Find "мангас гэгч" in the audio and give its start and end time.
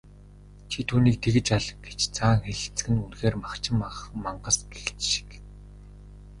4.23-4.99